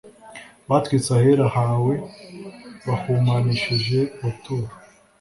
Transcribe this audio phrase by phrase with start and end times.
[0.69, 1.93] batwitse ahera hawe
[2.85, 4.71] bahumanishije ubuturo